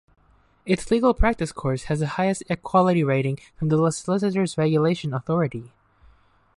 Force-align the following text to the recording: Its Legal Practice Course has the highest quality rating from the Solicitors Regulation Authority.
Its 0.65 0.89
Legal 0.89 1.13
Practice 1.13 1.51
Course 1.51 1.83
has 1.83 1.99
the 1.99 2.07
highest 2.17 2.41
quality 2.63 3.03
rating 3.03 3.37
from 3.59 3.69
the 3.69 3.91
Solicitors 3.91 4.57
Regulation 4.57 5.13
Authority. 5.13 5.69